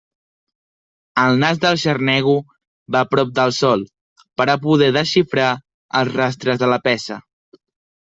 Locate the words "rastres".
6.17-6.63